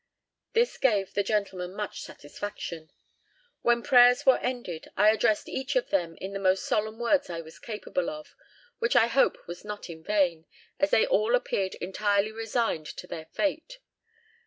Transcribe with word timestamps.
This 0.53 0.79
gave 0.79 1.13
the 1.13 1.21
gentleman 1.21 1.75
much 1.75 2.01
satisfaction. 2.01 2.89
When 3.61 3.83
prayers 3.83 4.25
were 4.25 4.39
ended, 4.39 4.89
I 4.97 5.11
addressed 5.11 5.47
each 5.47 5.75
of 5.75 5.91
them 5.91 6.17
in 6.19 6.33
the 6.33 6.39
most 6.39 6.65
solemn 6.65 6.97
words 6.97 7.29
I 7.29 7.41
was 7.41 7.59
capable 7.59 8.09
of, 8.09 8.35
which 8.79 8.95
I 8.95 9.05
hope 9.05 9.45
was 9.45 9.63
not 9.63 9.91
in 9.91 10.03
vain, 10.03 10.47
as 10.79 10.89
they 10.89 11.05
all 11.05 11.35
appeared 11.35 11.75
entirely 11.75 12.31
resigned 12.31 12.87
to 12.87 13.05
their 13.05 13.25
fate. 13.25 13.77